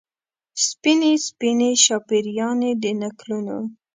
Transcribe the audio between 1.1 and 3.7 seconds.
سپینې شاپیريانې د نکلونو